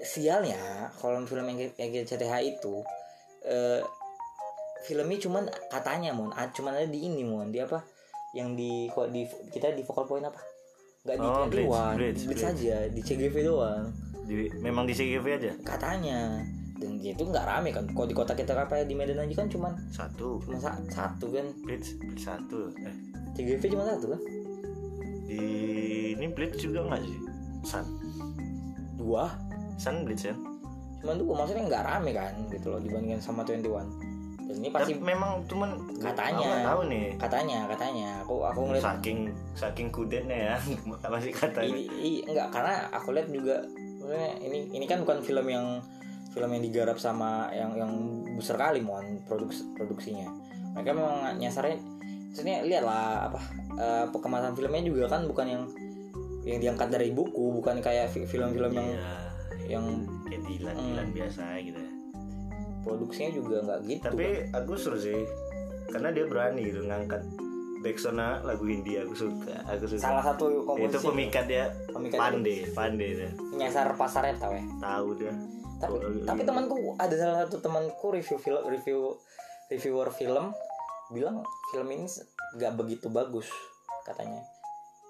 [0.00, 2.74] sialnya kalau film CTH itu
[3.44, 3.80] eh,
[4.82, 6.30] filmnya cuman katanya mon.
[6.30, 7.48] Ah, cuman ada di ini mon.
[7.48, 7.80] Di apa?
[8.32, 10.38] Yang di kok di kita di focal point apa?
[11.00, 12.44] Nggak di Oh, Blitz, 21 Blitz, Blitz Blitz.
[12.44, 13.84] aja di CGV doang.
[14.22, 15.52] Di, memang di CGV aja?
[15.60, 16.44] Katanya.
[16.76, 17.84] Dan itu nggak rame kan?
[17.86, 20.40] Kalau di kota kita apa di Medan aja kan cuman satu.
[20.40, 21.52] cuma sa- satu kan?
[21.60, 22.72] Blitz Blitz satu.
[22.78, 22.94] Eh.
[23.32, 24.20] CGV cuma satu kan?
[25.24, 25.40] Di
[26.14, 27.18] ini Blitz juga nggak sih?
[27.62, 27.84] Sun.
[28.96, 29.28] Dua.
[29.76, 30.36] Sun Blitz ya?
[31.00, 32.32] Cuman dua maksudnya nggak rame kan?
[32.48, 33.88] Gitu loh dibandingkan sama 21 dan
[34.52, 36.42] ini pasti tapi memang cuman Katanya.
[36.42, 37.06] aku tahu nih.
[37.16, 38.08] Katanya katanya.
[38.20, 39.18] Aku aku ngeliat saking
[39.52, 40.56] saking kudetnya ya.
[41.12, 41.70] Masih katanya?
[41.70, 43.62] Ini i- enggak karena aku lihat juga
[44.40, 45.78] ini ini kan bukan film yang
[46.30, 47.92] film yang digarap sama yang yang
[48.32, 50.30] besar kali mohon produks produksinya.
[50.72, 51.78] Mereka memang nyasarnya
[52.28, 53.40] maksudnya lihat lah apa
[54.14, 55.62] kemasan filmnya juga kan bukan yang
[56.40, 59.12] yang diangkat dari buku bukan kayak fi- film-film yang Iya,
[59.68, 59.84] yang
[60.24, 61.10] kayak Dilan Hmm.
[61.12, 61.80] Biasa gitu
[62.82, 65.16] produksinya juga nggak gitu tapi aku seru sih
[65.90, 67.22] karena dia berani gitu ngangkat
[67.80, 70.04] backsoundnya lagu India aku suka aku suka.
[70.04, 73.30] Salah satu komposisi itu pemikat dia Pemikat pandai pandai dia.
[73.56, 74.64] Nyasar pasarnya tau ya?
[74.78, 75.32] Tahu dia.
[75.80, 79.16] Tapi Oh, tapi temanku ada salah satu temanku review film review
[79.72, 80.52] reviewer film
[81.08, 81.40] bilang
[81.72, 82.04] film ini
[82.60, 83.48] nggak begitu bagus
[84.04, 84.44] katanya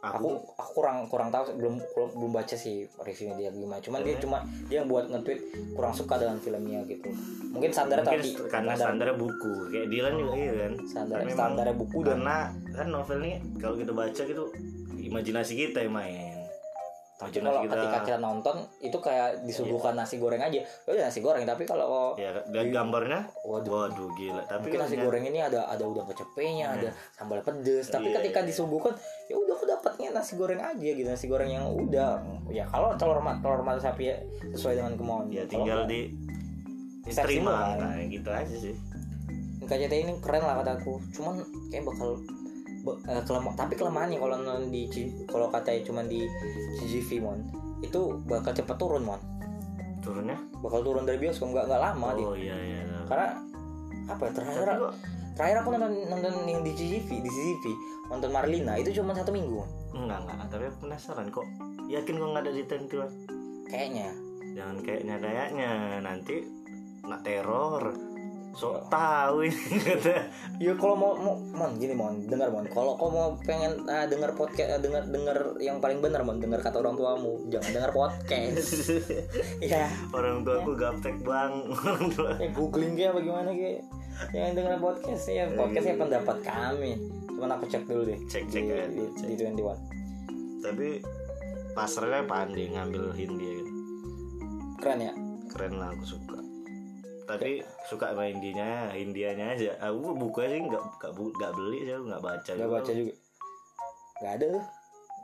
[0.01, 3.83] aku aku aku kurang kurang tahu belum belum, belum baca sih reviewnya dia gimana.
[3.83, 4.39] Cuman dia cuma
[4.71, 5.41] dia yang buat nge-tweet
[5.75, 7.11] kurang suka dengan filmnya gitu.
[7.51, 10.73] Mungkin standar tapi karena standarnya buku kayak Dilan juga iya kan?
[10.87, 14.45] Standar Kan standarnya buku dan karena kan novel ini kalau kita baca gitu
[15.01, 16.30] imajinasi kita yang main
[17.21, 20.65] tapi kalau ketika kita nonton itu kayak disuguhkan nasi goreng aja.
[20.65, 23.29] Ya udah nasi goreng tapi kalau ya dan gambarnya?
[23.45, 23.93] Waduh.
[23.93, 24.41] Waduh gila.
[24.49, 27.93] Tapi mungkin nasi goreng ini ada ada udang kecepenya ada sambal pedes.
[27.93, 28.49] Tapi Iya, ketika iya.
[28.49, 28.97] disuguhkan
[29.29, 32.25] ya udah aku dapatnya nasi goreng aja gitu nasi goreng yang udah.
[32.49, 34.17] Ya kalau telur mat telur mata sapi ya
[34.57, 35.29] sesuai dengan kemauan.
[35.29, 36.01] Ya Kalau tinggal enggak, di
[37.01, 37.79] diterima kan.
[37.81, 38.75] nah gitu aja sih.
[39.61, 42.17] KCT ini keren lah kataku cuman kayak bakal
[42.81, 44.89] be- eh, kelema- tapi kelemahannya kalau nonton di
[45.29, 46.25] kalau katanya cuman di
[46.81, 47.39] CGV mon
[47.81, 49.21] itu bakal cepet turun mon.
[50.01, 50.37] Turunnya?
[50.65, 52.27] Bakal turun dari bioskop nggak nggak lama dia.
[52.27, 53.01] oh iya iya iya.
[53.05, 53.29] karena
[54.11, 54.83] apa ya terakhir tapi
[55.39, 57.65] terakhir aku nonton nonton yang di CGV di CGV
[58.11, 59.63] nonton Marlina itu cuma satu minggu
[59.95, 61.47] enggak enggak tapi aku penasaran kok.
[61.91, 63.11] Yakin kok nggak ada di tentuan
[63.67, 64.09] kayaknya.
[64.55, 65.71] Jangan kayaknya kayaknya.
[66.03, 66.37] Nanti
[67.07, 67.95] nak teror
[68.51, 70.27] sok tahu ini kata.
[70.59, 72.67] Ya kalau mau mau mon gini mon dengar mon.
[72.67, 76.59] Kalau kau mau pengen ah, dengar podcast ah, dengar dengar yang paling benar mon dengar
[76.59, 78.71] kata orang tuamu jangan dengar podcast.
[79.61, 81.53] Ya orang tua aku gaptek bang.
[81.73, 82.35] Orang tua.
[82.37, 83.87] Ya googling kayak bagaimana kayak
[84.35, 86.93] jangan dengar podcast ya podcast ya pendapat kami.
[87.31, 88.19] Cuman aku cek dulu deh.
[88.29, 89.27] Cek- cek di, ya, di, cek.
[89.31, 90.01] di 21
[90.61, 91.01] tapi
[91.73, 93.73] pasarnya pandai ngambil Hindia gitu?
[94.81, 95.13] Keren ya?
[95.49, 96.40] Keren lah aku suka
[97.31, 97.53] tapi
[97.87, 99.71] suka sama Indinya Indianya aja.
[99.83, 103.13] Aku buku sih nggak nggak bu- nggak beli sih nggak baca nggak baca juga.
[104.21, 104.47] Nggak ada.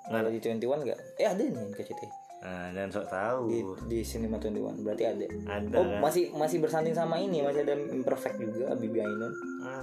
[0.07, 1.01] Nggak kalau di 21 nggak?
[1.19, 2.03] Eh ada nih KCT
[2.37, 3.49] nah dan sok tahu.
[3.49, 5.27] Di di Cinema 21 berarti ada.
[5.51, 5.75] Ada.
[5.75, 9.33] Oh kan masih masih bersanding sama ini masih ada imperfect juga Bibi Ainun.
[9.64, 9.83] Ah,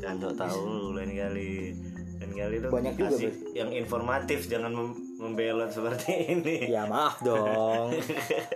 [0.00, 1.74] dan sok tahu lain kali
[2.20, 6.68] lain kali tuh Banyak juga, kasih yang informatif jangan mem- membelot seperti ini.
[6.68, 7.96] Ya maaf dong.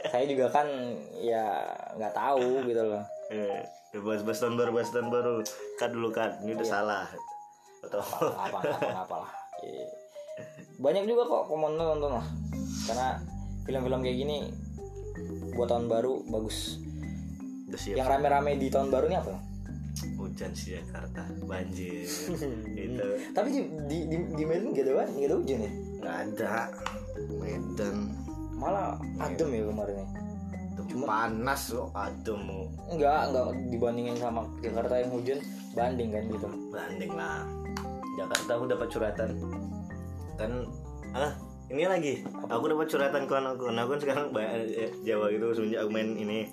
[0.05, 0.69] Saya juga kan
[1.17, 1.65] ya
[1.97, 3.01] nggak tahu gitu loh.
[3.33, 5.41] Eh ya bahas bahas tahun baru bahas tahun baru.
[5.75, 7.05] Kan dulu kan ini udah salah.
[7.81, 8.05] Atau
[8.37, 9.31] apa apa apa lah.
[9.61, 9.87] Iya.
[10.75, 12.27] banyak juga kok komentar nonton lah.
[12.85, 13.17] Karena
[13.65, 14.37] film-film kayak gini
[15.55, 16.77] buat tahun baru bagus.
[17.87, 19.35] Yang rame-rame di tahun baru ini apa
[20.35, 21.23] hujan sih Jakarta.
[21.47, 22.11] Banjir.
[22.75, 25.73] Itu tapi di di di, di Medan gak ada nggak ada hujan ya?
[26.03, 26.53] Nggak ada.
[27.39, 27.97] Medan.
[28.59, 30.07] Malah adem ya kemarin ya?
[30.91, 35.39] Cuma panas loh adem mau enggak enggak dibandingin sama Jakarta yang hujan
[35.79, 36.49] banding kan gitu.
[36.75, 37.47] Banding lah.
[38.19, 39.31] Jakarta aku dapat curhatan.
[40.35, 40.53] Kan
[41.15, 41.31] ah
[41.71, 42.27] ini lagi.
[42.51, 46.51] Aku dapat curhatan kawan aku nah aku sekarang eh, Jawa itu semenjak aku main ini.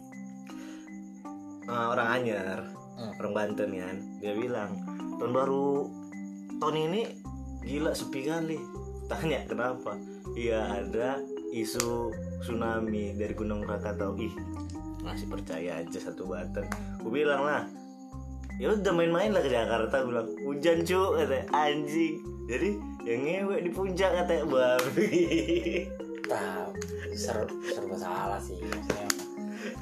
[1.66, 3.18] Eh, orang Anyar Hmm.
[3.18, 3.98] orang Banten kan.
[4.22, 4.78] Dia bilang
[5.18, 5.90] tahun baru
[6.62, 7.02] tahun ini
[7.66, 8.62] gila sepi kali.
[9.10, 9.98] Tanya kenapa?
[10.38, 11.18] Iya ada
[11.52, 12.14] isu
[12.46, 14.32] tsunami dari Gunung Krakatau ih
[15.02, 16.64] masih percaya aja satu Banten
[17.02, 17.66] aku bilang lah
[18.62, 20.06] ya udah main-main lah ke Jakarta.
[20.06, 22.22] Gue bilang hujan cu kata anjing.
[22.46, 22.70] Jadi
[23.10, 25.10] yang ngewek di puncak kata babi.
[26.32, 26.64] Nah,
[27.12, 29.10] ser serba salah sih maksudnya.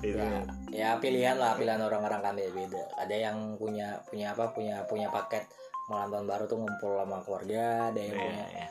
[0.01, 2.51] Itu ya ya pilihan lah pilihan orang-orang kan beda.
[2.51, 5.45] Beda ada yang punya punya apa punya punya paket.
[5.89, 8.45] Malam tahun baru tuh ngumpul sama keluarga ada yang Iya, punya.
[8.47, 8.67] iya.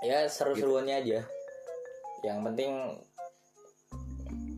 [0.00, 1.20] ya seru-seruannya aja.
[2.22, 2.70] Yang penting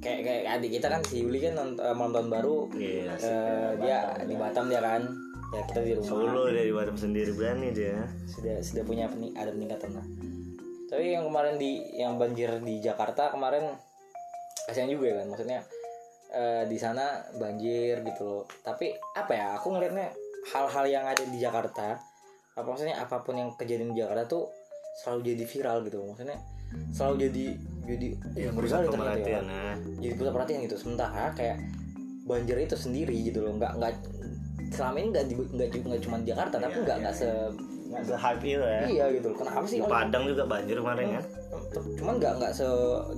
[0.00, 3.28] kayak kayak adik kita kan si Yuli kan eh, malam tahun baru iya asik.
[3.28, 5.02] eh, dia di Batam dia kan.
[5.50, 6.08] Ya kita di rumah.
[6.08, 8.06] Solo dari Batam sendiri berani dia.
[8.26, 10.06] Sudah sudah punya pening, ada peningkatan lah.
[10.86, 13.72] Tapi yang kemarin di yang banjir di Jakarta kemarin
[14.66, 15.60] kasihan juga kan maksudnya
[16.30, 18.44] eh, di sana banjir gitu loh.
[18.62, 20.10] Tapi apa ya aku ngelihatnya
[20.54, 22.00] hal-hal yang ada di Jakarta
[22.58, 24.44] apa maksudnya apa pun yang kejadian di Jakarta tuh
[25.00, 26.36] selalu jadi viral gitu maksudnya
[26.90, 27.46] selalu jadi
[27.86, 29.40] jadi ya ngeri pusat ternyata ya.
[29.42, 29.74] nah.
[29.98, 30.76] jadi pusat perhatian gitu.
[30.78, 31.58] Sementara kayak
[32.26, 33.58] banjir itu sendiri gitu loh.
[33.58, 33.92] Nggak nggak
[34.70, 37.28] selama ini nggak nggak nggak cuma di Jakarta tapi Iya, nggak iya, nggak se
[37.90, 38.80] nggak se hype itu ya.
[38.86, 39.36] Iya gitu loh.
[39.42, 41.24] Kenapa sih di Padang juga banjir kemarin kan
[41.98, 42.68] cuman nggak nggak se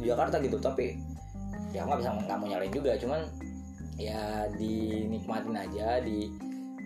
[0.00, 0.56] Jakarta gitu.
[0.56, 0.86] Tapi
[1.72, 3.20] ya nggak bisa nggak mau nyalain juga cuman
[3.96, 6.28] ya dinikmatin aja di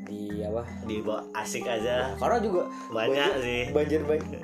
[0.07, 0.63] di apa?
[0.87, 1.03] Di
[1.35, 2.15] asik aja.
[2.15, 3.63] Karena juga banyak banjir, sih.
[3.75, 4.41] banjir banjir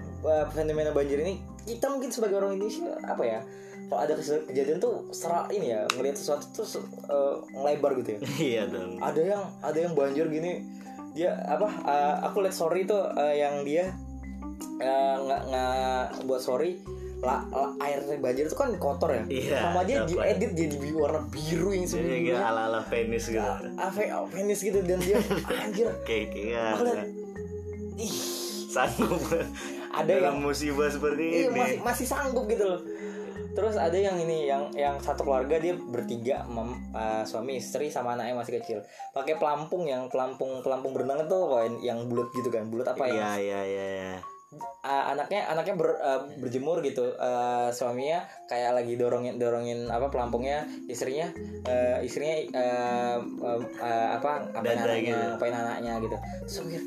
[0.55, 3.41] fenomena banjir ini kita mungkin sebagai orang Indonesia apa ya
[3.87, 8.21] kalau ada kejadian tuh serak ini ya ngelihat sesuatu tuh se- eh, ngelebar gitu ya.
[8.55, 8.99] Iya dong.
[8.99, 10.67] Ada yang ada yang banjir gini
[11.13, 13.93] dia apa eh, aku lihat story tuh eh, yang dia
[14.83, 16.83] nggak nggak buat story
[17.23, 19.23] la, la- air banjir itu kan kotor ya?
[19.31, 20.43] Iya, sama dia coklat.
[20.43, 23.51] diedit jadi warna biru yang sebelumnya ala ala penis gitu.
[23.79, 24.83] Ave penis gitu.
[24.83, 25.23] Dan dia
[25.63, 25.87] anjir.
[26.03, 27.07] Kayak kayak
[27.95, 28.17] ih.
[28.73, 29.21] Sanggup.
[29.93, 31.61] Ada dalam yang musibah seperti iya, ini.
[31.61, 32.81] masih masih sanggup gitu loh.
[33.53, 38.17] Terus ada yang ini yang yang satu keluarga dia bertiga mem- eh, suami istri sama
[38.17, 38.79] anaknya masih kecil.
[39.13, 42.73] Pakai pelampung yang pelampung pelampung berenang itu loh yang, yang bulat gitu kan?
[42.73, 43.37] Bulat apa ya?
[43.37, 44.13] iya iya iya
[44.83, 47.09] Ah, anaknya anaknya ber- eh, berjemur gitu.
[47.11, 51.31] Eh, suaminya kayak lagi dorongin dorongin apa pelampungnya istrinya
[51.65, 55.55] eh, istrinya eh, eh, eh, apa ngapain Dada anaknya gitu.
[55.55, 56.17] anaknya gitu.
[56.43, 56.83] Terus aku mikir,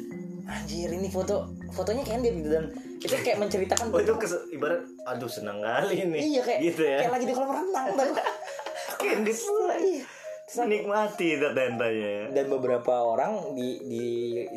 [0.46, 1.36] anjir ini foto
[1.72, 2.50] fotonya candid gitu.
[2.52, 2.66] Dan
[3.00, 6.98] itu kayak menceritakan oh itu kes- ibarat aduh senang kali nih iya kayak gitu ya.
[7.02, 8.12] kayak lagi di kolam renang tau.
[9.00, 9.38] Candid.
[9.80, 10.04] iya.
[10.46, 12.24] Terus aku- nikmati tantanya ya.
[12.30, 14.06] Dan beberapa orang di di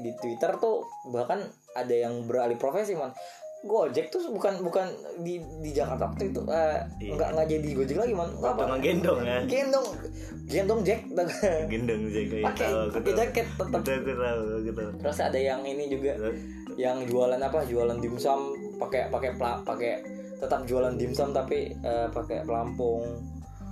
[0.01, 1.40] di Twitter tuh bahkan
[1.85, 3.12] ada yang beralih profesi man
[3.59, 4.87] Gojek tuh bukan bukan
[5.27, 7.11] di di Jakarta waktu itu eh, Iya.
[7.19, 9.38] nggak nggak jadi Gojek lagi man Waktu ngegendong ya?
[9.51, 9.87] Gendong.
[10.47, 11.01] Gendong Jack.
[11.73, 13.81] Gendong jaga pakai pakai jaket tetap.
[14.62, 14.83] Gitu.
[15.03, 16.14] terus ada yang ini juga
[16.79, 17.67] yang jualan apa?
[17.67, 19.35] Jualan dimsum pakai pakai
[19.67, 19.93] pakai
[20.38, 23.03] tetap jualan dimsum tapi eh, pakai pelampung.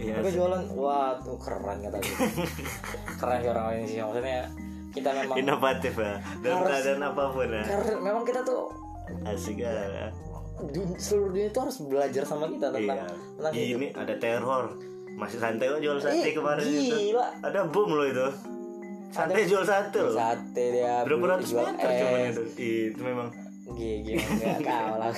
[0.02, 0.18] Iya.
[0.18, 2.10] Mereka jualan wah tuh keren kata gue
[3.22, 4.44] keren sih orang Indonesia maksudnya
[4.96, 6.14] kita memang Inovatif ya.
[6.40, 7.62] Dalam Harus- keadaan apa pun ya.
[7.62, 8.62] karena memang kita tuh
[9.22, 10.08] Asik ya.
[10.96, 13.06] seluruh dunia itu harus belajar sama kita tentang Iya.
[13.36, 13.76] tentang hidup.
[13.76, 14.64] Ini ada teror.
[15.14, 16.96] Masih santai kok jual sate Ih, kemarin itu.
[17.06, 17.26] gila.
[17.40, 18.26] Ada bom loh itu.
[19.08, 20.12] Santai jual sate loh.
[20.12, 22.34] Sate dia Berapa ratus meter cuman es.
[22.34, 22.42] itu.
[22.90, 23.28] Itu memang
[23.66, 25.10] Gigi enggak kau lah.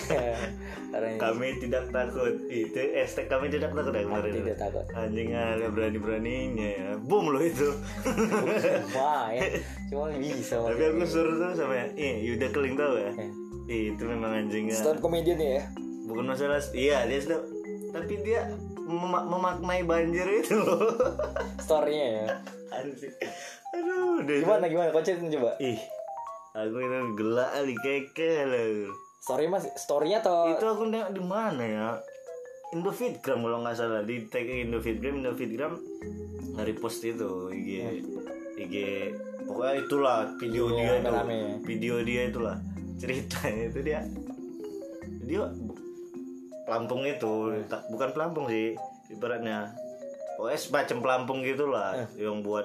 [1.20, 2.32] Kami tidak takut.
[2.48, 4.32] Itu estek kami tidak takut ya kemarin.
[4.32, 4.84] tidak takut.
[4.92, 6.88] Anjing ada berani-beraninya ya.
[6.98, 7.68] Bom loh itu.
[8.90, 9.44] Wah ya.
[9.92, 10.56] Cuma bisa.
[10.58, 13.12] Tapi aku suruh tuh sama eh Yuda Keling tau ya.
[13.12, 13.30] Eh.
[13.92, 14.72] Itu memang anjingnya.
[14.74, 15.68] stand komedian ya.
[16.08, 17.37] bukan masalah iya dia sudah
[17.90, 18.48] tapi dia
[18.80, 20.96] mema- memaknai banjir itu loh
[21.61, 22.26] Storynya ya.
[22.80, 23.12] anjing
[23.68, 24.88] aduh Gimana gimana?
[25.04, 25.52] Ceritain coba.
[25.61, 25.76] ih
[26.58, 31.60] aku itu gelak kali keke loh Story mas, storynya atau itu aku nengok di mana
[31.60, 31.88] ya?
[32.70, 34.00] Indofitgram kalau nggak salah.
[34.00, 35.74] Di tag Indofitgram Indofitgram
[36.54, 37.70] dari post itu IG
[38.56, 38.74] IG
[39.42, 41.12] pokoknya itulah video Iya, dia itu.
[41.62, 42.56] video dia itulah.
[42.96, 44.00] Ceritanya itu dia.
[45.22, 45.42] Dia
[46.64, 47.32] pelampung itu.
[47.66, 49.74] Tak- bukan pelampung sih ibaratnya.
[50.34, 52.22] Pokoknya semacam pelampung gitulah Eh.
[52.22, 52.64] yang buat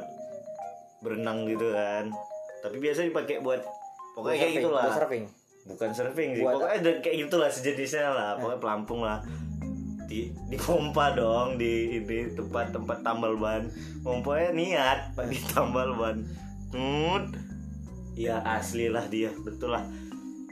[0.99, 2.13] berenang gitu kan.
[2.61, 3.59] Tapi biasa dipakai buat
[4.13, 4.85] pokoknya kayak gitulah.
[4.93, 5.25] surfing.
[5.63, 6.43] bukan surfing sih.
[6.43, 8.29] Buat- pokoknya ada kayak gitulah sejenisnya lah.
[8.37, 9.19] Pokoknya pelampung lah.
[10.07, 13.67] Di dipompa dong di ini tempat-tempat tambal ban.
[14.03, 14.99] Pompanya niat
[15.31, 16.21] di tambal ban.
[16.69, 17.25] Tut.
[18.13, 19.33] ya asli lah dia.
[19.41, 19.83] Betul lah.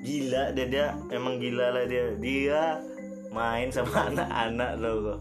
[0.02, 0.88] Gila dia dia.
[1.14, 2.18] Emang gila lah dia.
[2.18, 2.82] Dia
[3.30, 5.20] main sama anak-anak loh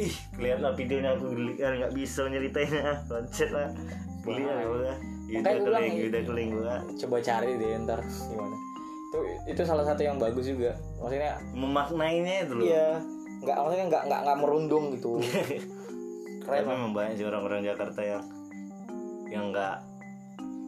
[0.00, 3.04] ih lihat lah videonya aku geli kan nggak bisa nyeritainnya.
[3.04, 3.68] Konsep lah.
[4.24, 4.96] Geli lah udah
[5.32, 8.56] Makanya udah gua bilang, keling gua Coba cari deh ntar gimana.
[9.06, 10.74] Itu itu salah satu yang bagus juga.
[10.98, 12.88] Maksudnya memaknainya itu loh iya
[13.40, 15.10] nggak maksudnya nggak nggak nggak merundung gitu.
[15.20, 15.56] Tapi
[16.42, 16.72] Keren lah.
[16.72, 18.22] memang banyak sih orang-orang Jakarta yang
[19.28, 19.76] yang nggak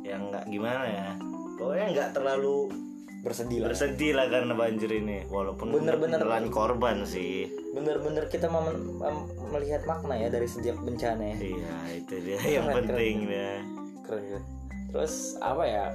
[0.02, 1.08] yang nggak gimana ya
[1.56, 2.70] pokoknya nggak terlalu
[3.22, 3.70] Bersedih lah.
[3.70, 6.18] bersedih lah karena banjir ini walaupun Bener-bener.
[6.18, 11.36] beneran korban sih Bener-bener kita mem- mem- melihat makna ya dari setiap bencana ya.
[11.38, 13.50] iya itu dia yang Keren, penting ya
[14.12, 14.44] Keren keren.
[14.92, 15.88] Terus apa ya?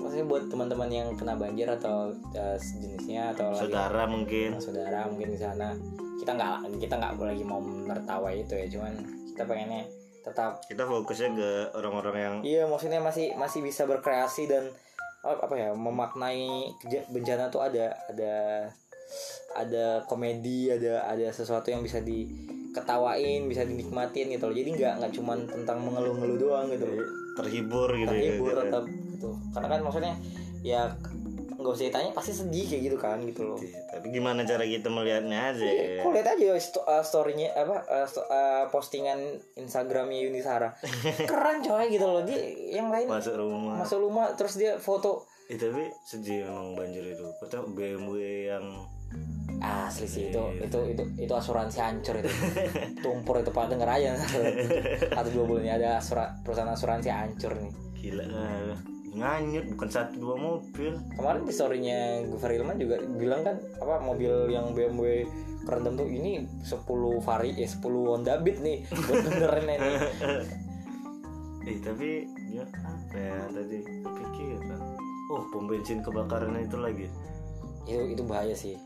[0.00, 5.04] Maksudnya buat teman-teman yang kena banjir atau eh, sejenisnya atau lagi saudara mungkin yang saudara
[5.04, 5.76] mungkin di sana
[6.24, 8.92] kita nggak kita nggak lagi mau menertawa itu ya cuman
[9.32, 9.84] kita pengennya
[10.20, 14.68] tetap kita fokusnya ke orang-orang yang iya maksudnya masih masih bisa berkreasi dan
[15.24, 16.76] oh, apa ya memaknai
[17.08, 18.34] bencana tuh ada ada
[19.56, 22.04] ada komedi ada ada sesuatu yang bisa
[22.70, 27.02] diketawain bisa dinikmatin gitu loh jadi nggak nggak cuman tentang mengeluh-ngeluh doang gitu loh
[27.32, 28.58] terhibur gitu terhibur ya.
[28.64, 30.14] tetap gitu karena kan maksudnya
[30.60, 30.82] ya
[31.52, 34.88] nggak usah ditanya pasti sedih kayak gitu kan gitu loh Iya, Tapi gimana cara kita
[34.88, 35.66] melihatnya aja.
[36.00, 39.20] Kok lihat aja sto- uh, storynya apa uh, sto- uh, postingan
[39.54, 40.72] Instagramnya Yuni Sara
[41.28, 43.76] keren coy gitu loh dia yang lain Masuk rumah.
[43.76, 47.26] masuk rumah terus dia foto Eh, tapi sedih memang banjir itu.
[47.36, 48.16] Kata BMW
[48.48, 48.64] yang
[49.60, 52.30] asli sih Iya, itu itu itu itu asuransi hancur itu
[53.04, 54.10] tumpur itu pak denger aja
[55.12, 58.76] satu dua bulan ini ada asura, perusahaan asuransi hancur nih gila ah,
[59.10, 60.94] nganyut bukan satu dua mobil.
[61.18, 61.98] kemarin di storynya
[62.30, 65.26] Gufar Ilman juga bilang kan apa mobil yang BMW
[65.68, 66.88] kerendam tuh ini 10
[67.20, 69.92] vari eh 10 Honda Beat nih buat benerin ini
[71.68, 74.80] Eh tapi ya apa ya tadi kepikiran.
[75.28, 77.06] Oh pom bensin kebakaran itu lagi.
[77.84, 78.80] itu itu bahaya sih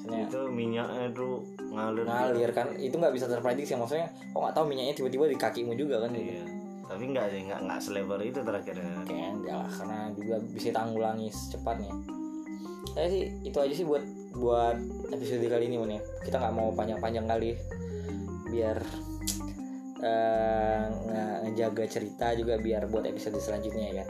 [0.00, 2.02] Maksudnya Itu minyaknya tuh ngalir.
[2.02, 6.00] ngalir kan itu nggak bisa terprediksi maksudnya kok nggak tahu minyaknya tiba-tiba di kakimu juga
[6.00, 6.42] kan Iya.
[6.82, 8.90] Tapi enggak sih, enggak enggak selebar itu terakhirnya.
[9.04, 11.92] kayaknya enggak lah karena juga bisa tanggulangi secepatnya
[12.90, 14.74] saya sih itu aja sih buat buat
[15.10, 17.54] episode kali ini Mon ya kita nggak mau panjang-panjang kali
[18.48, 18.78] biar
[20.00, 24.04] nge- ngejaga cerita juga biar buat episode selanjutnya ya.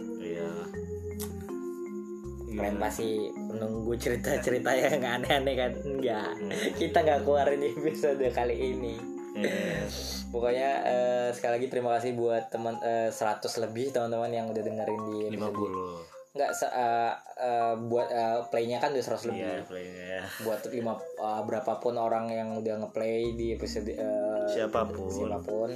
[2.50, 2.82] Kalian Gimana?
[2.82, 6.28] pasti menunggu cerita-cerita yang aneh-aneh kan enggak
[6.74, 8.94] kita nggak keluarin di episode kali ini
[9.30, 9.86] Iya.
[10.28, 15.00] pokoknya eh, sekali lagi terima kasih buat teman eh, 100 lebih teman-teman yang udah dengerin
[15.04, 16.32] di episode 50.
[16.32, 20.22] nggak se- eh, eh, buat eh, playnya kan udah 100 lebih Iya, playnya ya.
[20.42, 25.06] buat lima eh, berapapun orang yang udah ngeplay di episode eh, Siapa pun.
[25.06, 25.70] siapa pun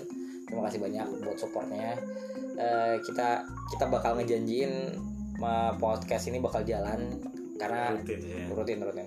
[0.44, 1.94] terima kasih banyak buat supportnya
[2.54, 4.94] Eh, kita kita bakal ngejanjiin
[5.78, 7.20] podcast ini bakal jalan
[7.54, 8.46] karena Rutin ya.
[8.50, 9.06] rutin rutin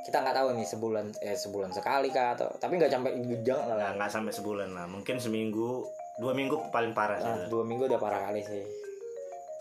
[0.00, 3.12] kita nggak tahu nih sebulan eh sebulan sekali kah atau tapi nggak sampai
[3.44, 4.88] jangan lah nggak sampai sebulan lah.
[4.88, 5.84] Mungkin seminggu,
[6.16, 7.28] dua minggu paling parah sih.
[7.28, 8.64] Nah, dua minggu udah parah kali sih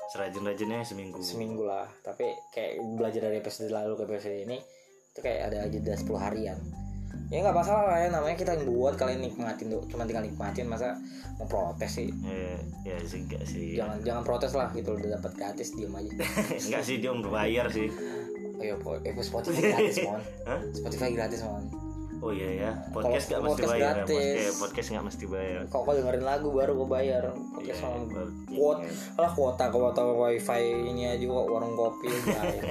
[0.09, 1.21] Serajin-rajinnya seminggu.
[1.21, 4.57] seminggu lah tapi kayak belajar dari episode lalu ke episode ini
[5.13, 6.57] itu kayak ada jeda 10 harian
[7.27, 10.65] ya nggak masalah lah ya namanya kita yang buat kalian nikmatin tuh cuma tinggal nikmatin
[10.65, 10.97] masa
[11.35, 13.75] mau protes sih Ya, ya sih enggak sih.
[13.75, 16.09] jangan jangan protes lah gitu udah dapat gratis diem aja
[16.65, 17.87] enggak sih dia berbayar sih.
[18.57, 20.21] ayo po- eh, Spotify gratis mon?
[20.69, 21.63] Spotify gratis mon
[22.19, 23.79] Oh iya ya, podcast nggak mesti podcast bayar.
[23.79, 23.91] ya.
[23.95, 24.11] gratis.
[24.11, 25.61] Podcast, podcast nggak mesti bayar.
[25.63, 28.83] kok kau dengerin lagu baru kau bayar podcast Iya, sama baru- kuota
[29.15, 32.63] lah kuota kuota wifi ini aja kok warung kopi bayar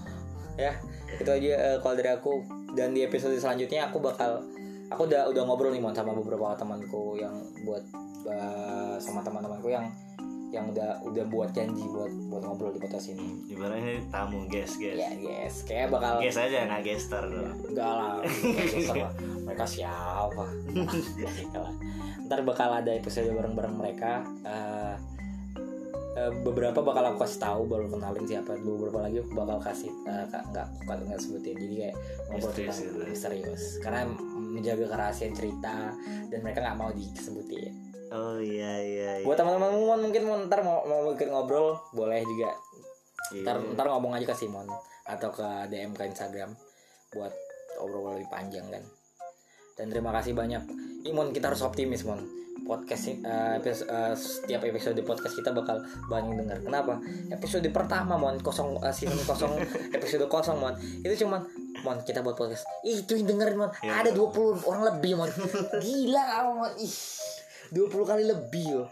[0.66, 0.72] ya
[1.12, 2.32] itu aja eh, kalau dari aku
[2.74, 4.44] dan di episode selanjutnya aku bakal
[4.90, 7.82] aku udah udah ngobrol nih mon sama beberapa temanku yang buat
[8.26, 9.86] eh, sama teman-temanku yang
[10.50, 13.54] yang udah udah buat janji buat buat ngobrol di podcast ini.
[13.54, 14.98] Ibaratnya tamu guest guest.
[14.98, 17.54] ya yes kayak bakal Guest aja nggak gestar dong.
[17.70, 18.18] enggak lah.
[19.46, 20.44] Mereka siapa?
[22.26, 24.26] Ntar bakal ada episode bareng-bareng mereka.
[24.42, 24.94] Eh,
[26.42, 30.66] beberapa bakal aku kasih tahu baru kenalin siapa beberapa lagi aku bakal kasih ka- nggak
[30.84, 33.00] nggak nggak sebutin jadi kayak ngobrol Misterius tentang gitu.
[33.06, 34.00] misterius karena
[34.34, 35.76] menjaga kerahasiaan cerita
[36.28, 37.72] dan mereka nggak mau disebutin
[38.10, 39.10] Oh iya iya.
[39.16, 39.24] iya.
[39.24, 39.70] buat teman-teman
[40.02, 42.50] mungkin Mon ntar mau mau ikut ngobrol boleh juga
[43.30, 43.46] Iya.
[43.46, 44.66] ntar ntar ngomong aja ke Simon
[45.06, 46.50] atau ke DM ke Instagram
[47.08, 47.30] buat
[47.78, 48.82] obrol lebih panjang kan
[49.80, 50.60] dan terima kasih banyak.
[51.02, 52.20] Imon kita harus optimis Mon.
[52.60, 57.00] Podcast ini- eh, epis- eh, setiap episode podcast kita bakal banyak dengar kenapa?
[57.28, 59.56] Episode pertama Mon kosong eh, season kosong
[59.96, 60.76] episode kosong Mon.
[61.00, 61.40] Itu cuman
[61.80, 62.68] Mon kita buat podcast.
[62.84, 63.72] Ih, itu yang dengerin Mon.
[63.80, 64.04] Ya.
[64.04, 65.32] ada 20 orang lebih Mon.
[65.80, 66.72] Gila Mon.
[66.76, 66.94] Ih
[67.72, 68.84] 20 kali lebih yo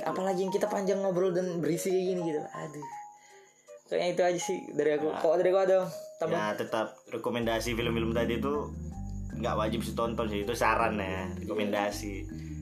[0.00, 2.40] apalagi yang kita panjang ngobrol dan berisi kayak gini gitu.
[2.40, 2.86] Aduh.
[3.84, 5.08] Kayaknya itu aja sih dari aku.
[5.12, 5.78] Kok dari aku ada
[6.16, 6.36] tambah.
[6.36, 8.68] Ya tetap rekomendasi film-film tadi itu
[9.38, 12.14] nggak wajib ditonton sih itu saran ya rekomendasi.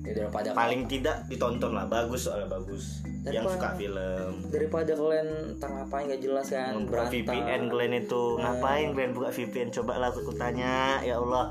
[0.06, 3.02] Ya daripada paling tidak ditonton lah bagus soalnya bagus.
[3.26, 4.32] Yang Daripada- suka film.
[4.48, 9.68] daripada kalian tentang apa nggak jelas kan buka VPN kalian itu ngapain kalian buka VPN
[9.72, 11.50] coba lah aku tanya ya Allah.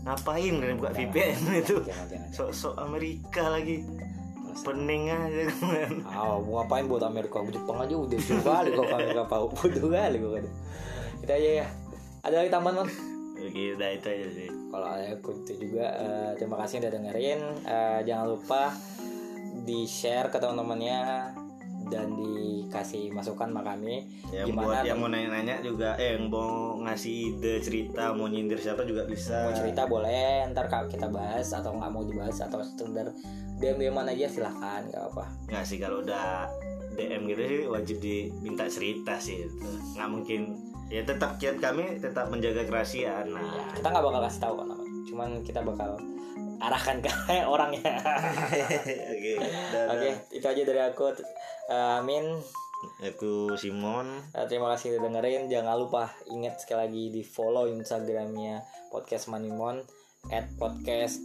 [0.00, 1.76] Ngapain kalian buka VPN itu?
[1.82, 3.82] jangan jangan sok-sok Amerika lagi.
[4.60, 7.40] Pening aja kan ah mau ngapain buat Amerika?
[7.46, 10.30] Jepang aja udah jauh kali kok Amerika Pak bodoh kali kok
[11.20, 11.66] kita aja ya.
[12.20, 12.84] Ada lagi tambahan
[13.48, 14.48] udah itu aja sih.
[14.48, 17.40] Kalau ada aku itu juga eh, terima kasih udah dengerin.
[17.64, 18.62] Eh, jangan lupa
[19.64, 21.00] di share ke teman-temannya
[21.90, 24.06] dan dikasih masukan sama kami.
[24.30, 28.62] Yang Gimana buat yang mau nanya-nanya juga eh yang mau ngasih ide cerita mau nyindir
[28.62, 29.50] siapa juga bisa.
[29.50, 33.10] Mau cerita boleh ntar kita bahas atau nggak mau dibahas atau sekedar
[33.60, 36.48] DM DM aja silahkan nggak apa nggak sih kalau udah
[36.96, 39.44] DM gitu sih wajib diminta cerita sih.
[39.98, 40.40] Nggak mungkin
[40.90, 43.30] ya tetap kiat kami tetap menjaga kerahasiaan.
[43.30, 43.40] Nah.
[43.40, 44.68] Ya, kita nggak bakal kasih tahu kan
[45.10, 45.90] cuman kita bakal
[46.60, 47.10] arahkan ke
[47.54, 47.80] orangnya
[49.16, 49.32] oke
[49.72, 49.86] dadah.
[49.96, 51.14] oke itu aja dari aku.
[51.70, 52.26] Eh, Amin.
[53.04, 54.24] Aku Simon.
[54.32, 55.52] Eh, terima kasih udah dengerin.
[55.52, 59.84] Jangan lupa ingat sekali lagi di follow instagramnya podcast manimon
[60.32, 61.20] at podcast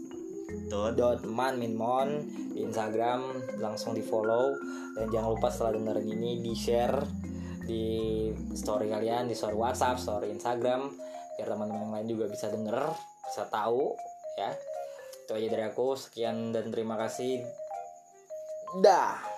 [0.69, 2.21] Todd dot manminmon
[2.53, 4.55] di Instagram langsung di follow.
[4.99, 6.99] Dan jangan lupa setelah dengerin ini di share
[7.65, 10.87] di story kalian di story WhatsApp story Instagram
[11.35, 12.93] biar teman-teman yang lain juga bisa denger
[13.25, 13.91] bisa tahu
[14.39, 14.53] ya.
[15.25, 17.41] Itu aja dari aku sekian dan terima kasih.
[18.79, 19.34] Dah